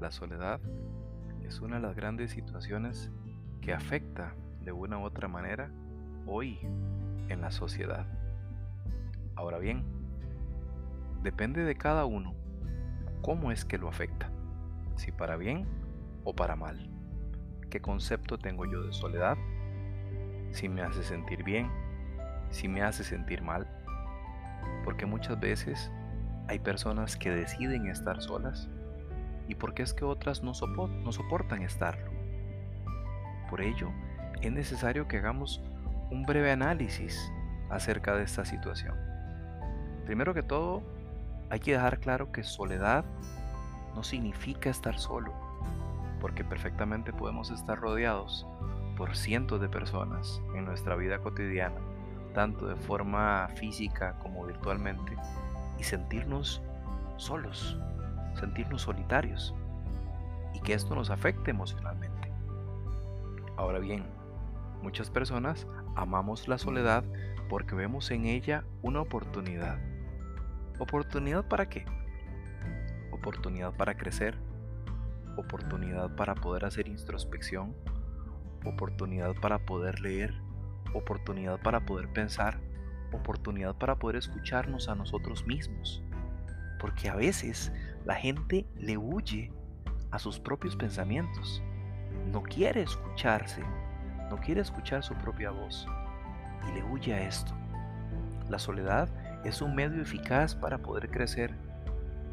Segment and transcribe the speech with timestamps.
[0.00, 0.60] La soledad
[1.44, 3.10] es una de las grandes situaciones
[3.60, 5.70] que afecta de una u otra manera
[6.26, 6.58] hoy
[7.28, 8.06] en la sociedad.
[9.36, 9.84] Ahora bien,
[11.22, 12.34] depende de cada uno
[13.22, 14.30] cómo es que lo afecta,
[14.96, 15.66] si para bien
[16.24, 16.90] o para mal.
[17.70, 19.38] ¿Qué concepto tengo yo de soledad?
[20.50, 21.70] Si me hace sentir bien,
[22.50, 23.66] si me hace sentir mal.
[24.84, 25.90] Porque muchas veces
[26.48, 28.68] hay personas que deciden estar solas
[29.48, 32.10] y por qué es que otras no, no soportan estarlo.
[33.50, 33.90] Por ello,
[34.40, 35.62] es necesario que hagamos
[36.10, 37.30] un breve análisis
[37.70, 38.94] acerca de esta situación.
[40.04, 40.82] Primero que todo,
[41.50, 43.04] hay que dejar claro que soledad
[43.94, 45.32] no significa estar solo,
[46.20, 48.46] porque perfectamente podemos estar rodeados
[48.96, 51.80] por cientos de personas en nuestra vida cotidiana,
[52.34, 55.16] tanto de forma física como virtualmente,
[55.82, 56.62] y sentirnos
[57.16, 57.76] solos,
[58.38, 59.52] sentirnos solitarios
[60.54, 62.30] y que esto nos afecte emocionalmente.
[63.56, 64.04] Ahora bien,
[64.80, 65.66] muchas personas
[65.96, 67.02] amamos la soledad
[67.48, 69.80] porque vemos en ella una oportunidad.
[70.78, 71.84] ¿Oportunidad para qué?
[73.10, 74.38] Oportunidad para crecer,
[75.36, 77.74] oportunidad para poder hacer introspección,
[78.64, 80.32] oportunidad para poder leer,
[80.94, 82.60] oportunidad para poder pensar,
[83.12, 86.02] oportunidad para poder escucharnos a nosotros mismos.
[86.80, 87.72] Porque a veces
[88.04, 89.52] la gente le huye
[90.10, 91.62] a sus propios pensamientos.
[92.30, 93.62] No quiere escucharse,
[94.30, 95.86] no quiere escuchar su propia voz
[96.68, 97.52] y le huye a esto.
[98.48, 99.08] La soledad
[99.44, 101.54] es un medio eficaz para poder crecer,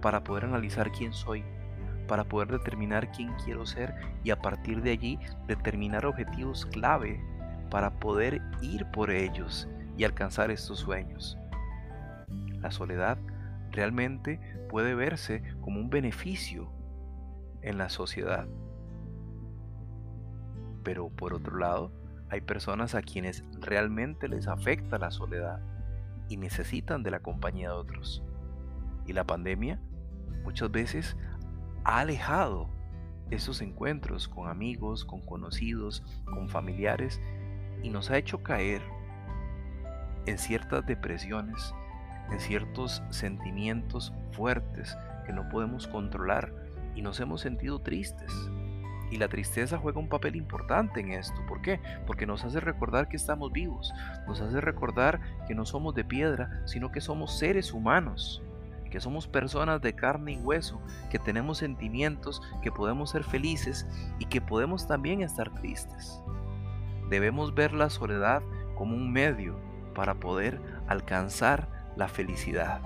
[0.00, 1.44] para poder analizar quién soy,
[2.06, 7.20] para poder determinar quién quiero ser y a partir de allí determinar objetivos clave
[7.70, 9.68] para poder ir por ellos
[9.98, 11.36] y alcanzar estos sueños.
[12.60, 13.18] La soledad
[13.72, 14.40] realmente
[14.70, 16.70] puede verse como un beneficio
[17.62, 18.46] en la sociedad.
[20.84, 21.92] Pero por otro lado,
[22.30, 25.60] hay personas a quienes realmente les afecta la soledad
[26.28, 28.22] y necesitan de la compañía de otros.
[29.04, 29.80] Y la pandemia
[30.44, 31.16] muchas veces
[31.84, 32.70] ha alejado
[33.30, 37.20] esos encuentros con amigos, con conocidos, con familiares
[37.82, 38.80] y nos ha hecho caer
[40.28, 41.74] en ciertas depresiones,
[42.30, 46.52] en ciertos sentimientos fuertes que no podemos controlar
[46.94, 48.32] y nos hemos sentido tristes.
[49.10, 51.40] Y la tristeza juega un papel importante en esto.
[51.48, 51.80] ¿Por qué?
[52.06, 53.94] Porque nos hace recordar que estamos vivos,
[54.26, 58.42] nos hace recordar que no somos de piedra, sino que somos seres humanos,
[58.90, 60.78] que somos personas de carne y hueso,
[61.10, 63.86] que tenemos sentimientos, que podemos ser felices
[64.18, 66.20] y que podemos también estar tristes.
[67.08, 68.42] Debemos ver la soledad
[68.74, 69.67] como un medio
[69.98, 71.66] para poder alcanzar
[71.96, 72.80] la felicidad.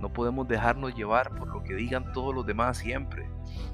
[0.00, 3.30] No podemos dejarnos llevar por lo que digan todos los demás siempre.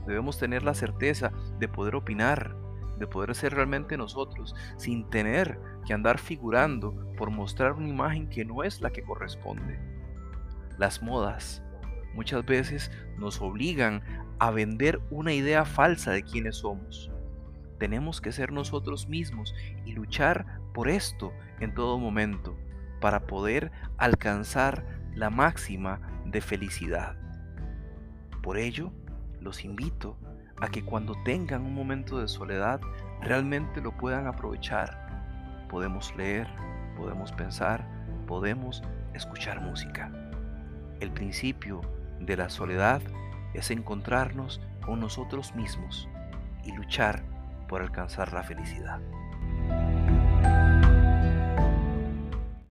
[0.06, 2.54] Debemos tener la certeza de poder opinar,
[2.98, 8.44] de poder ser realmente nosotros, sin tener que andar figurando por mostrar una imagen que
[8.44, 9.80] no es la que corresponde.
[10.76, 11.62] Las modas
[12.12, 14.02] muchas veces nos obligan
[14.38, 17.10] a vender una idea falsa de quiénes somos.
[17.78, 22.56] Tenemos que ser nosotros mismos y luchar por esto en todo momento
[23.00, 24.84] para poder alcanzar
[25.14, 27.16] la máxima de felicidad.
[28.42, 28.92] Por ello,
[29.40, 30.16] los invito
[30.60, 32.80] a que cuando tengan un momento de soledad
[33.20, 35.66] realmente lo puedan aprovechar.
[35.68, 36.48] Podemos leer,
[36.96, 37.86] podemos pensar,
[38.26, 38.82] podemos
[39.14, 40.10] escuchar música.
[41.00, 41.80] El principio
[42.20, 43.00] de la soledad
[43.54, 46.08] es encontrarnos con nosotros mismos
[46.64, 47.22] y luchar
[47.68, 49.00] por alcanzar la felicidad.